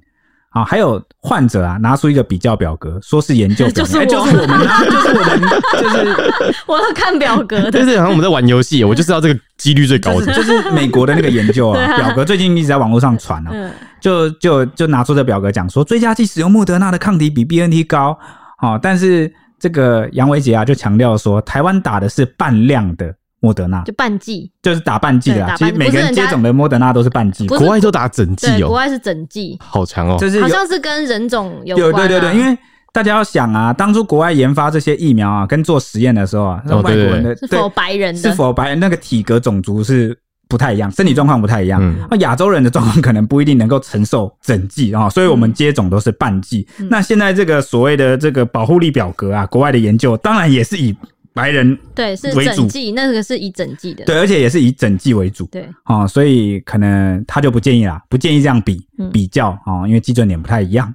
[0.52, 4.02] 啊，还有患者啊，拿出一个比较表格，说是研究表 就是我。
[4.02, 5.41] 哎就是我们啊， 就是我们，
[5.82, 10.26] 就是 我要看表格的，但是好像我们在玩游戏，我就知道这个几率最高的。
[10.34, 11.95] 就是美国的那个研究啊，啊。
[11.95, 13.71] 表格最近一直在网络上传啊，嗯，
[14.02, 18.19] 就就就拿出这表格讲说，追加剂使用莫德纳的抗体比 BNT 高，
[18.62, 25.36] 哦，但是这个杨维杰啊就强调说，台湾打的是半量的莫德纳，就半剂，就是打半剂啦。
[25.36, 30.15] 对打半剂其实每个人接种的莫德纳都是半剂国外都打整对，剂哦，国外是整剂，好强哦。
[30.19, 32.08] 就是好像是跟人种有有关啊。
[32.08, 32.56] 对对对，因为
[32.93, 40.15] 大家要想啊，当初国外研发这些疫苗啊，跟做实验的时候啊，那哦外国人的是否白人的，是否白人那个体格种族是
[40.47, 41.82] 不太一样，身体状况不太一样。
[41.82, 42.06] 嗯。
[42.12, 46.67] 那亚洲人的状况可能不一定能够承受整剂啊，所以我们接种都是半剂。
[46.80, 46.88] 嗯。
[46.91, 50.95] 那现在这个所谓的这个保护力表格啊，国外的研究当然也是以
[51.34, 52.56] 白人对，是为主。
[52.56, 55.46] 整剂，那个是以整剂的，对，而且也是以整剂为主。
[55.46, 59.10] 对，哦，所以可能他就不建议啦，不建议这样比嗯。
[59.12, 60.94] 比较哦，因为基准点不太一样。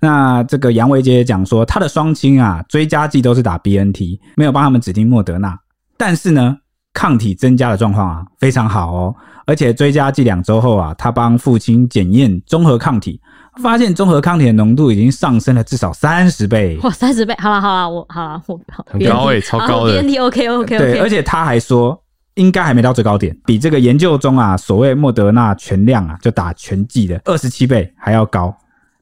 [0.00, 5.58] 那这个杨维杰也讲说，他的双亲啊，追加剂都是打 BNT，没有帮他们指定莫德纳，
[5.96, 6.56] 但是呢，
[6.92, 13.20] 抗体增加的状况啊非常好哦，而且追加剂两周后啊，他帮父亲检验综合抗体，
[13.62, 16.78] 发现综合抗体的浓度已经上升了至少三十倍。
[16.82, 20.00] 哇，三十倍，好了好了，我好了，我很高欸超高的。
[20.02, 22.00] BNT OK OK 对而且他还说，
[22.34, 28.56] 应该还没到最高点，比这个研究中啊所谓莫德纳全量啊就打全剂的二十七倍还要高，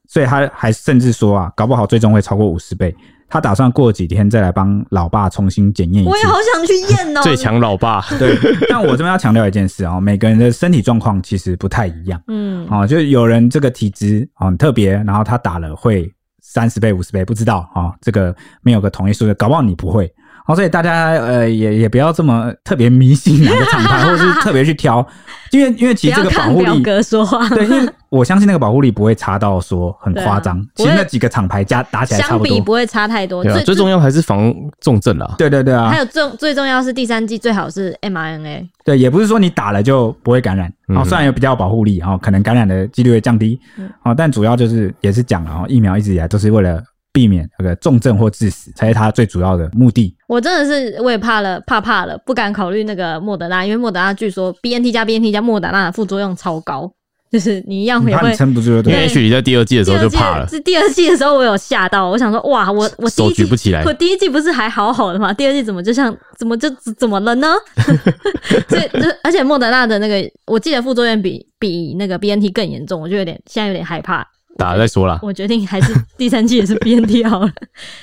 [0.07, 2.95] 所以他还甚至说啊，搞不好最终会超过五十倍。
[3.29, 6.11] 他打算过几天再来帮老爸重新检验一次。
[6.11, 8.37] 我也好想去验哦，最强老爸， 对，
[8.69, 16.09] 但我这边要强调一件事啊、哦，每个人的身体状况其实不太一样嗯，哦，就有人这个体质哦很特别，然后他打了会
[16.41, 20.11] 三十倍、五十倍，不知道哦，这个没有个统一数字，搞不好你不会。
[20.47, 25.05] 哦，所以大家呃也也不要这么特别迷信哪个厂牌， 或者是特别去挑，
[25.51, 32.47] 因为因为其实这个保护力，格说话，对，因为我相信那个保护力不会差到说很夸张，啊其实那几个厂牌加打起来差不多。
[32.47, 35.35] 相比不会差太多，对啊，最最重要还是防重症啦。
[35.37, 35.89] 对对对啊。
[35.89, 43.59] 还，有重最重要是第三剂最好是 mRNA，对，也不是说你打了就不会感染，哦，嗯虽然有比较有保护力，哦，可能感染的几率会降低。
[43.77, 46.81] 嗯，哦，但主要就是也是讲了，哦，疫苗一直以来都是为了
[47.17, 50.15] 避免那个重症或致死，才是他最主要的目的。
[50.27, 56.93] 我真的是我也怕了，怕怕了，不敢考虑那个莫德纳，因为莫德纳据说 BNT 加 BNT 加莫德纳的副作用超高，
[57.31, 58.31] 就是你一样也会。
[58.35, 65.33] 撑不住对也许你在第二季的时候就怕了，是第二季的时候，我有吓到，我想说，哇，我我第手一季举不起来我第一季不是还好好的吗？
[65.33, 67.55] 第二季怎么就像怎么就怎么了呢？
[68.69, 74.27] 所以就而且莫德纳的那个，我记得副作用比比那个 BNT 更严重，我就有点现在有点害怕。
[74.57, 75.19] 打了再说啦。
[75.21, 77.51] 我决定还是第三季也是 BNT 好了。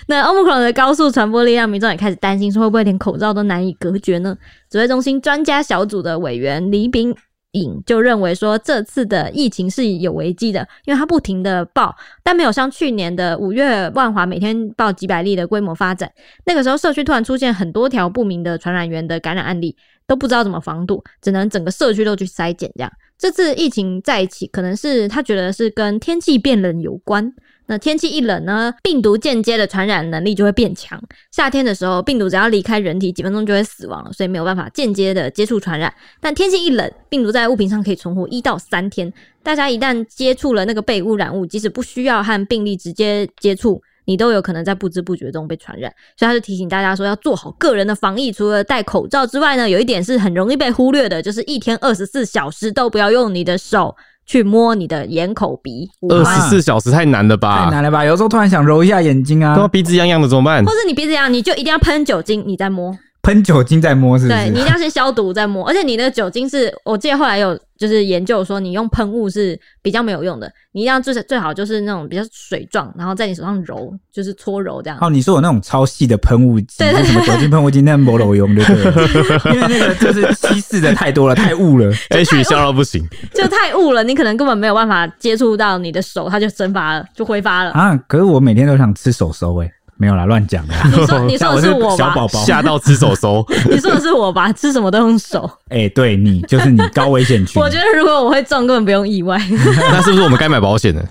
[0.06, 4.36] 那 Omicron 的高速传播力让民众也开始担心，说会不会连口罩都难以隔绝呢？
[4.70, 7.14] 指挥中心专家小组的委员李炳
[7.54, 16.10] 影就认为说，这次的疫情是有危机的，因为它不停的爆，但没有像去年的五月万华每天爆几百例的规模发展。
[16.44, 22.92] 那个时候社区突然出现很多条不明的传染源的感染案例，都不知道怎么防堵，只能整个社区都去筛检这样。
[23.16, 27.32] 这次疫情在一起，可能是他觉得是跟天气变冷有关。
[27.66, 31.02] 那天气一冷呢，病毒间接的传染能力就会变强。
[31.30, 35.92] 夏天的时候，病毒只要离开人体几分钟就会死亡，所以没有办法间接的接触传染。
[36.20, 39.10] 但天气一冷，病毒在物品上可以存活一到三天。
[39.42, 45.90] 大家一旦接触了那个被污染物，即使不需要和病例直接接触，你都有可能在不知不觉中被传染。
[46.18, 48.30] 所以他就提醒大家说，要做好个人的防疫。
[48.30, 53.94] 除了戴口罩之外呢，有一点是很容易被忽略的，就是一天二十四小时都不要用你的手
[54.26, 55.88] 去摸你的眼、口、鼻。
[56.08, 57.64] 二十四小时太难了吧？
[57.64, 58.04] 太难了吧？
[58.04, 60.64] 有时候突然想揉一下眼睛啊，鼻子痒痒的怎么办？
[60.64, 62.96] 或是你鼻子痒，你就一定要喷酒精，你再摸。
[63.24, 64.38] 喷酒精再摸是不是？
[64.38, 74.98] 对，你一定要先消毒再摸，而且你的酒精是我记得后来有就是研究说，你用喷雾是比较没有用的，你一定要最最好就是那种比较水状，然后在你手上揉，就是搓揉这样。
[75.00, 79.52] 哦，你说有那种超细的喷雾机，对对对，什么酒精喷雾机，那没有用，对不对？
[79.54, 87.96] 因为那个就是稀释的太多了，太雾了，H 笑到不行，就太雾了，你可能根本没有办法接触到你的手，它就蒸发了，就挥发了啊！
[88.06, 89.70] 可是我每天都想吃手手哎。
[89.96, 90.74] 没有啦，乱讲的。
[90.90, 91.96] 你说 你说的是我吧？
[91.96, 93.44] 小宝宝吓到吃手手。
[93.70, 94.52] 你说的是我吧？
[94.52, 95.48] 吃什么都用手。
[95.68, 97.58] 哎、欸，对你就是你高危险区。
[97.58, 99.40] 我觉得如果我会中，根本不用意外。
[99.50, 101.02] 那是不是我们该买保险呢？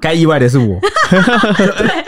[0.00, 0.80] 该意外的是我。
[1.10, 2.04] 对，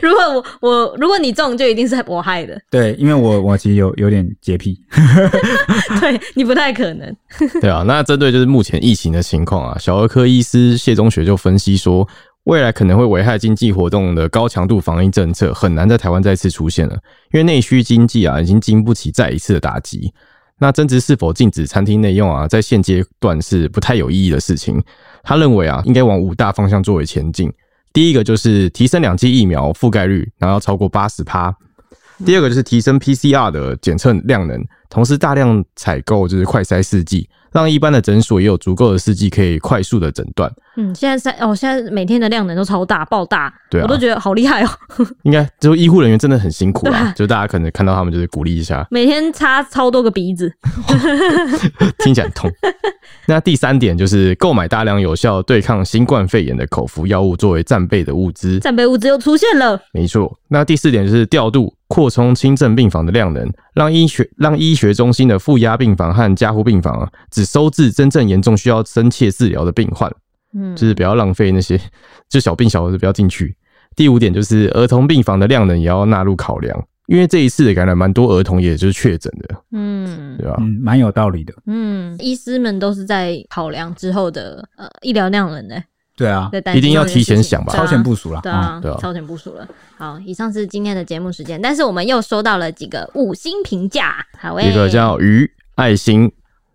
[0.00, 2.60] 如果我我如果你中，就一定是我害的。
[2.70, 4.78] 对，因为我我其实有有点洁癖。
[5.98, 7.16] 对你不太可能。
[7.60, 12.06] 对啊，那针对就是目前疫情的情况啊，小儿科医师谢中学就分析说。
[12.44, 16.94] 未来可能会危害经济活动的高强度防疫政策，很难在台湾再次出现了，
[17.32, 20.12] 因为内需经济啊已经经不起再一次的打击。
[20.58, 24.82] 那增值是否禁止餐厅内用啊，在现阶段是不太有意义的事情。
[25.22, 27.52] 他认为啊，应该往五大方向作为前进。
[27.92, 31.54] 第一个就是提升两剂疫苗覆盖率，然后超过八十趴。
[32.24, 40.50] 第二个就是提升 PCR 的检测量能，同时大量采购就是快筛试剂，让一般的诊所也有足够的试剂可以快速的诊断。
[40.76, 44.68] 嗯，现在筛哦，现在每天的量能都超大，爆大，对啊，我都觉得好厉害哦。
[45.24, 50.50] 应该就医护人员真的很辛苦啊，就大家可能看到他们就是鼓励一下，每天擦超多个鼻子，
[51.98, 52.50] 听起来很痛。
[53.26, 59.78] 那第三点就是购买大量有效对抗新冠肺炎的口服药物作为战备的物资，战备物资又出现了。
[59.92, 60.38] 没错。
[60.48, 70.10] 那第四点就是调度扩充轻症病房的量能，让医学让医学中心的负压病房和加护病房啊，只收治真正严重需要深切治疗的病患。
[70.54, 71.78] 嗯，就是不要浪费那些，
[72.30, 73.54] 就小病小的不要进去。
[73.94, 80.56] 第五点就是儿童病房的量能也要纳入考量，因为这一次的感染蛮多儿童也就是确诊的，嗯，对吧？
[80.60, 81.52] 嗯，蛮有道理的。
[81.66, 85.82] 嗯，医师们都是在考量之后的呃医疗量能的。
[86.16, 88.40] 对啊，一定要提前想吧，超前部署了。
[88.42, 89.66] 对啊，对啊，超前部署了。
[89.96, 94.24] 好，以上是今天的节目时间，但是我们又收到了几个五星评价。
[94.38, 96.30] 好，一个叫鱼爱心。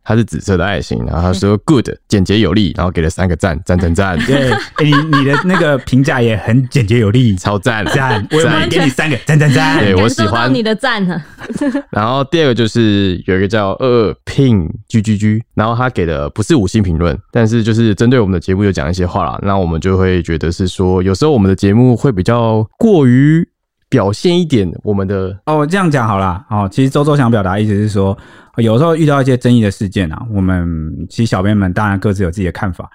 [0.07, 4.17] 它是紫色的爱心，然后他说 “good”，简洁有力，然后给了三个赞，赞赞赞。
[4.19, 4.49] 对，
[4.81, 9.79] 你你的那个评价也很简洁有力，超赞赞，我也给你三个赞赞赞。
[9.79, 11.21] 对，我喜欢你的赞呢。
[11.91, 23.45] 然后第二个就是有一个叫二二 ping g g g，然后他给的不是五星评论，但是就是针对我们的节目有讲一些话啦，那我们就会觉得是说，有时候我们的节目会比较过于。
[23.89, 26.67] 表现一点我们的哦，这样讲好了哦。
[26.71, 28.17] 其实周周想表达的意思是说，
[28.57, 30.67] 有时候遇到一些争议的事件啊，我们
[31.09, 32.89] 其实小编们当然各自有自己的看法，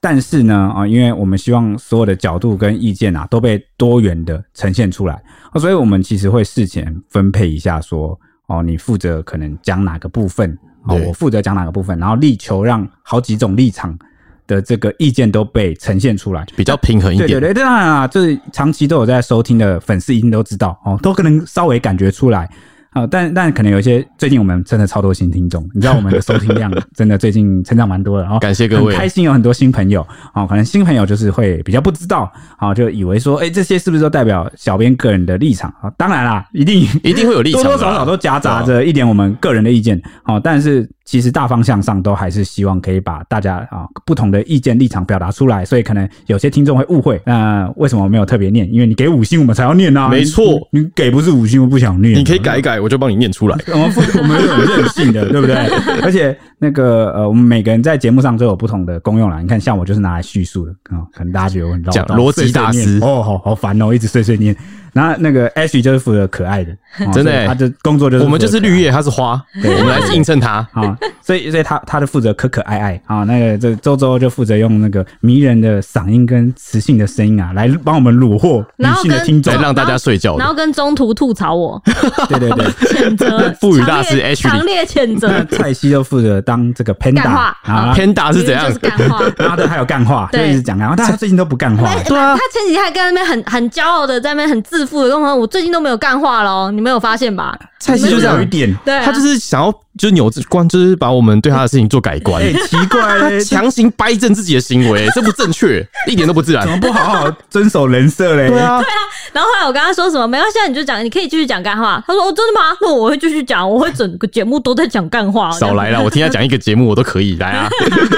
[0.00, 5.22] 但是呢啊，因为我们希望所有的角度跟意见啊都被多元的呈现出来，
[5.54, 13.98] 所以我们其实会事前分配一下说，哦，你负责可能讲哪个部分，哦，我负责讲哪个部分，然后力求让好几种立场。
[14.46, 17.28] 的这个意见都被呈现出来，比较平衡一点。
[17.28, 22.48] 对对对，当然啊，这长期都有在收听的粉丝一定都知道哦，都可能稍微感觉出来。
[22.90, 30.00] 啊，但但可能有一些最近我们真的超多新听众，你知道我们的收听量 真的最近成长蛮多的，哦，感谢各位，开心有很多新朋友
[30.32, 35.90] 哦，可能新朋友就是会比较不知道，啊，就以为说，哎，这些是不是都代表小编个人的立场啊？
[35.98, 48.66] 当然啦，一定一定会有立场，多多少少都夹杂着一点我们个人的意见，哦，但是其实大方向上都还是希望可以把大家啊不同的意见立场表达出来，所以可能有些听众会误会，那为什么我没有特别念？
[48.72, 52.80] 因为你给五星我们才要念啊， 没错，你给不是五星我不想念，你可以改一改。
[52.80, 53.58] 我就帮你念出来。
[53.72, 55.54] 我们我们是很任性的，对不对？
[56.02, 59.40] 而且那个呃，我们每个人在节目上都有不同的功用啦。
[59.40, 64.56] 你看，像我就是拿来叙述的啊，可能大家觉得我很讲逻辑大师哦，好好烦哦，一直碎碎念。
[64.94, 66.72] 然后那个 Ashley 就是负责可爱的，
[67.12, 70.66] 真的，他的工作就是我们就是绿叶，他是花，对，我们来映衬他。
[70.72, 70.96] 啊。
[71.20, 73.00] 所以所以他他就负责可可爱爱。
[73.06, 81.82] 啊，那个这周周就负责用那个迷人的嗓音跟磁性的声音啊，来帮我们虏获女性的听众，让大家睡觉，然后跟中途吐槽我，
[82.28, 85.42] 对对对，谴责，赋予大师 Ashley 强烈谴责。
[85.46, 87.56] 蔡西就负责当这个 Panda 啊
[87.96, 88.70] ，Panda 是怎样？
[88.80, 95.74] 干话，然后他还有干话，就一直讲，然后他最近都不干话，对啊，他前几天还跟那边很很骄傲的在那边很自负的跟我说，我最近。
[95.74, 97.58] 都没有干话喽，你没有发现吧？
[97.80, 102.40] 蔡西就是有一点，对，他就是想要就是扭观，就是把我们对他的事情做改观。
[102.40, 106.62] 哎、欸，奇怪，他强行掰正自己的行为， 这不正确，一点都不自然。
[106.62, 108.48] 怎么不好好遵守人设嘞？
[108.48, 108.96] 对啊，对啊。
[109.32, 112.00] 然后后来我跟他说什么，没关系，你就讲，你可以继续讲干话。
[112.06, 112.76] 他说：“哦，真的吗？
[112.80, 117.68] 那我会继续讲，我会整个节目都在讲干话。”少来了， 我听他讲一个节目，我都可以来啊。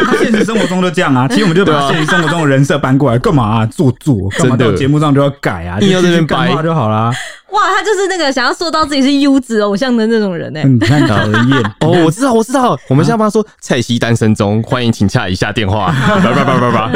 [0.05, 1.27] 他现实生活中都这样啊。
[1.33, 3.67] 其实我们就把现实生活中的人设搬过来，干嘛啊？
[3.67, 5.81] 做作，干嘛到节目上就要改啊？
[5.81, 7.13] 硬要这边掰就好啦。
[7.53, 10.69] 哇，他就是那个想要塑造自己是优质偶像的那种人呢、欸。
[10.69, 12.79] 你看讨厌 哦，我知道，我知道。
[12.89, 15.87] 我们现在帮他说蔡西单身中，欢迎请洽一下电话。
[16.07, 16.91] 叭叭叭叭叭，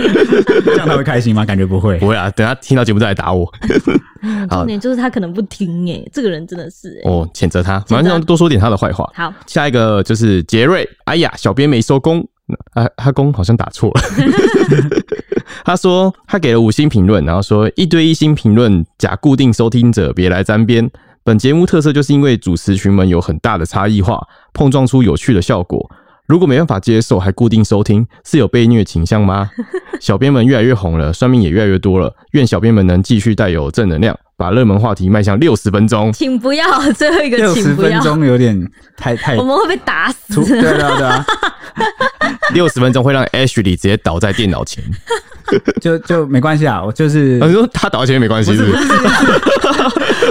[0.65, 1.45] 这样他会开心吗？
[1.47, 2.29] 感觉不会，不会啊。
[2.31, 3.51] 等他听到节目再来打我。
[4.51, 9.09] 重点就是他可能不听哎、欸，这个人真的是、欸、哦，谴责他，反正多说点他的坏话。
[9.15, 10.87] 好，下一个就是杰瑞。
[11.05, 12.27] 哎呀，小编没收工，
[12.73, 14.01] 啊，他公好像打错了。
[15.65, 20.91] 他说他给了五星评论，然后说一堆一星评论假固定收听者别来沾边。
[21.23, 24.21] 本节目特色就是因为主持群们有很大的差异化，
[24.55, 25.91] 碰撞出有趣的效果。
[26.27, 29.51] 如果没办法接受还固定收听，是有被虐倾向吗？
[30.01, 32.15] 小编们越来越红了，算命也越来越多了。
[32.33, 36.13] 愿小编们能继续带有正能量，把热门话题迈向六十分钟。
[36.13, 38.57] 请不要最后一个，六十分钟有点
[38.97, 40.43] 太太，我们会被打死。
[40.47, 41.27] 对啊对啊，
[42.53, 44.83] 六十分钟会让 Ashley 直接倒在电脑前。
[45.81, 48.85] 就就没关系啊，我就是你说他倒在前面没关系，是不是？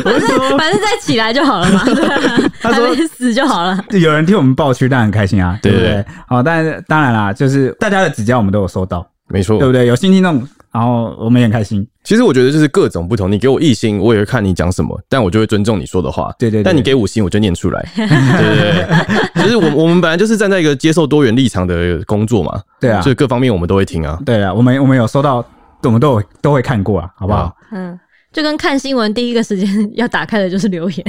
[0.01, 1.83] 反正反正再起来就好了嘛，
[2.61, 3.77] 他说死就好了。
[3.91, 6.05] 有人替我们抱屈，但很开心啊，对不对，对？
[6.25, 9.85] 好，但是当然啦，就是大家的指教我们都有收到，没错，对不对？
[9.87, 11.85] 有新听众，然后我们也很开心。
[12.03, 16.33] 其实我觉得就是各种不同，你给我一星，我也会看你讲什么，但我就会尊重你说的话。
[16.39, 17.87] 对对，對，但你给五星，我就念出来。
[17.95, 22.59] 对对对，其实我我们本来就是站在一个接受多元立场的工作嘛。
[22.79, 24.19] 对啊，所以各方面我们都会听啊。
[24.25, 25.45] 对啊，我们我们有收到，
[25.83, 27.55] 我们都有都会看过啊，好不好？
[27.71, 27.99] 嗯。
[28.31, 31.05] 就跟看新闻第一个时间要打开的就是留言，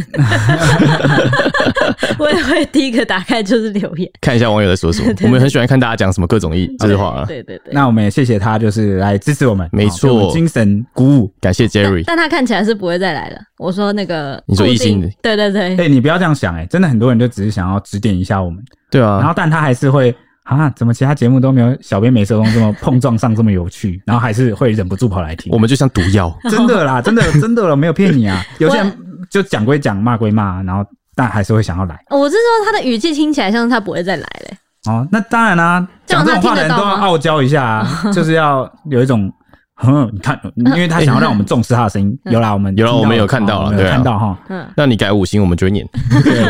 [2.18, 5.12] 我也会第一个打开就是留言，看一下网友在说什么。
[5.24, 7.24] 我们很喜欢看大家讲什么各种意这句话啊。
[7.26, 12.04] 对对对，那我们也谢谢他，就是来支持我们，没错，精神鼓舞，感谢 Jerry。
[12.06, 13.36] 但他看起来是不会再来了。
[13.58, 20.14] 我说那个，你说异性，对对对，哎，你不要这样想，哎，真的很多人就只是想要指点一下我们，对啊，然后但他还是会。
[20.50, 25.52] 啊，怎么其他节目都没有小编没收工这么碰撞上这么有趣，然后还是会忍不住跑来听。
[25.52, 28.44] 我们就像毒药， 真的啦，真的真的了，没有骗你啊。
[28.58, 28.98] 有些人
[29.30, 30.84] 就讲归讲，骂归骂，然后
[31.14, 31.96] 但还是会想要来。
[32.10, 34.56] 我是说他的语气听起来像是他不会再来嘞。
[34.86, 39.32] 哦，那当然啦、啊，讲这种话的人都要傲娇一下、啊，就是要有一我
[39.80, 42.18] 哼，你看，因为他想要让我们重视他的声音。
[42.24, 44.38] 有啦，我们有啦，我们有看到了，对，看到哈。
[44.48, 45.86] 嗯，那你改五星，我们就会念。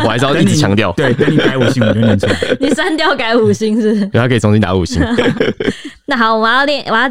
[0.04, 2.34] 我还是要一直强调，对，等你改五星，我就念出来。
[2.60, 4.04] 你删掉改五星是？
[4.06, 5.00] 对，他可以重新打五星。
[6.06, 7.08] 那好，我要练，我要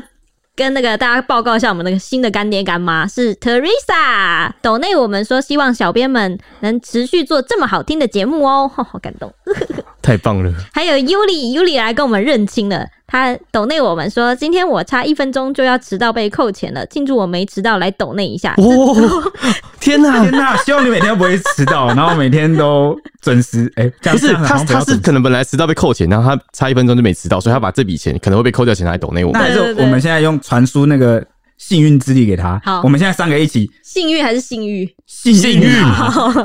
[0.60, 4.51] 跟那个大家报告一下，我们那个新的干爹干妈是 Teresa。
[4.62, 9.34] 抖内我们说，希望小编们能持续做这么好听的节目哦， 好感动。
[10.01, 10.53] 太棒了！
[10.74, 12.86] 还有 Yuli，Yuli 来跟我们认亲了。
[13.07, 18.53] 他抖内我们说，今天我差一分钟就要迟到被扣钱了，庆祝我没迟到，来抖内一下。
[18.57, 19.32] 哦，
[19.80, 20.58] 天哪，天哪！
[20.58, 23.72] 希望你每天都不会迟到，然后每天都准时。
[23.76, 29.42] 哎、欸，不是他，他是可能本来迟到被扣钱，然后他差一分钟就没迟到，所以他把这笔钱可能会被扣掉钱来抖内我们。
[29.42, 31.24] 那还是我们现在用传输那个
[31.58, 32.62] 幸运之力给他。
[32.64, 34.88] 好，我们现在三个一起幸运还是幸运？
[35.06, 35.72] 幸运，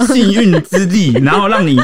[0.07, 1.80] 幸运之力，然后让你。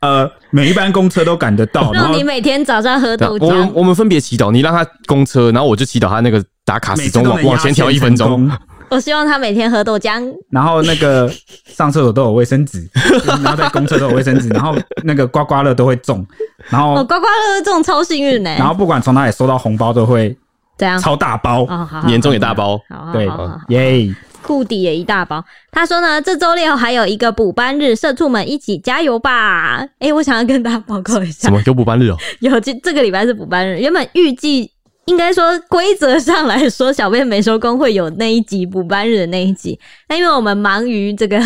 [0.00, 3.46] 呃，每一班公车都赶得到，让你每天早上喝豆浆。
[3.46, 8.50] 我我们分别祈祷，你让他公车，然后我就祈祷他那个打卡时钟往往前调一分钟。
[8.92, 11.30] 我希望他每天喝豆浆，然后那个
[11.64, 12.86] 上厕所都有卫生纸，
[13.26, 16.26] 然后在公厕都有卫生纸，然后那个刮刮乐都会中，
[16.68, 18.50] 然后刮刮乐中超幸运呢。
[18.58, 20.36] 然后不管从哪里收到红包都会
[20.76, 21.66] 这样超大包，
[22.06, 22.78] 年终也大包，
[23.12, 23.26] 对，
[23.68, 24.14] 耶。
[24.42, 25.40] 裤底也一大包。
[25.70, 29.76] 他说呢，这周六还有一个补班日，社畜们一起加油吧！
[30.00, 32.16] 哎、欸，我想要跟大家报告一下，什么有补班日哦？
[32.42, 33.78] 有，这这个礼拜是补班日。
[33.78, 34.68] 原本预计
[35.06, 39.78] 应该说规则上来说，小编没收工会有那一集补班日的那一集，
[40.08, 41.38] 那因为我们忙于这个。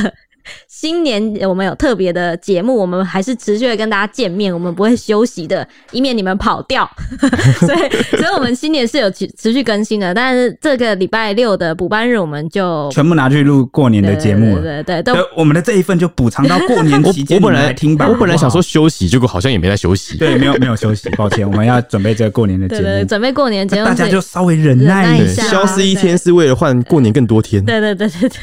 [0.69, 6.89] 新年我们有特别的节目，我们还是持续的跟大家见面，我们不会休息的，以免你们跑掉。
[7.61, 7.79] 所以，
[8.17, 14.63] 所以我们新年是有持持续更新的，但是这个礼拜六的补班日，我们就全部拿去录过年的节目了。
[14.63, 17.39] 对对对，对，我们的这一份就补偿到过年期间。
[17.39, 20.17] 我本来听吧，我本来想说休息，结果好像也没在休息。
[20.19, 23.05] 对，没有没有休息，抱歉，我们要准备这个过年的节目。
[23.07, 27.65] 准备过年节目，大家就稍微忍耐一下，消失一天是为了换过年更多天。
[27.65, 28.39] 对对对对对。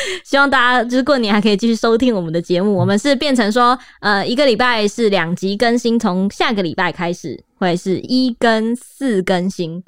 [0.24, 2.74] 希望大家就是过年还可以继续收听我们的节目。
[2.74, 9.82] 我们是变成说，呃，一个礼拜是两集更新，从下个礼拜开始会是一跟四更新。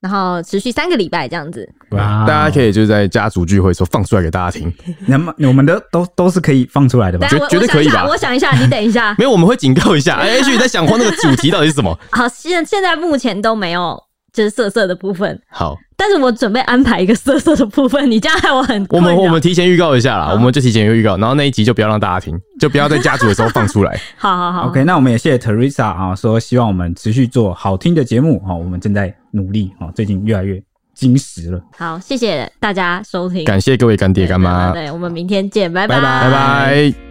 [0.00, 1.68] 然后持续三个礼拜这样子。
[1.90, 4.72] 哇，大家可以就是在家族聚会的时候放出来给大家听。
[5.08, 7.26] 那么我们的都都是可以放出来的吧？
[7.26, 8.06] 绝绝对可以吧？
[8.06, 9.12] 我想一下，你等一下。
[9.18, 10.14] 没有，我们会警告一下。
[10.18, 11.98] 哎，也许你在想，那个主题到底是什么？
[12.12, 14.00] 好，现现在目前都没有，
[14.32, 15.40] 就是色色的部分。
[15.50, 18.10] 好，但是我准备安排一个色色的部分。
[18.10, 18.84] 你这样害我很……
[18.90, 24.00] 我们我们提前预告一下啦，我们就提前预告，然后那一集就不要让大家听，就不要在家族的时候放出来。
[24.16, 24.84] 好好好，OK。
[24.84, 30.62] 那我们也谢谢 Teresa 啊，说希望我们持续做好听的节目啊，我们正在努力啊，最近越来越。
[30.94, 37.07] 金石了，好，谢谢大家收听，感谢各位干爹干妈，对，我们明天见，拜拜，拜拜。